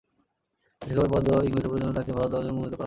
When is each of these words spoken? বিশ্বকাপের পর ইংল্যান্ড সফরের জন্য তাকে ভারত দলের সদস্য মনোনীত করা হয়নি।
বিশ্বকাপের 0.83 1.11
পর 1.11 1.19
ইংল্যান্ড 1.47 1.65
সফরের 1.65 1.81
জন্য 1.83 1.93
তাকে 1.99 2.11
ভারত 2.17 2.29
দলের 2.31 2.37
সদস্য 2.43 2.53
মনোনীত 2.53 2.67
করা 2.67 2.67
হয়নি। 2.73 2.79